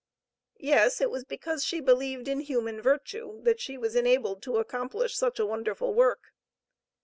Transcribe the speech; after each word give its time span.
Yes, 0.57 0.99
it 0.99 1.11
was 1.11 1.23
because 1.25 1.63
she 1.63 1.79
believed 1.79 2.27
in 2.27 2.39
human 2.39 2.81
virtue, 2.81 3.39
that 3.43 3.59
she 3.59 3.77
was 3.77 3.95
enabled 3.95 4.41
to 4.41 4.57
accomplish 4.57 5.15
such 5.15 5.37
a 5.37 5.45
wonderful 5.45 5.93
work. 5.93 6.33